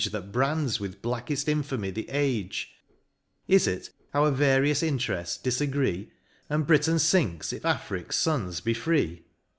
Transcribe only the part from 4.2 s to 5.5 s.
varied interefts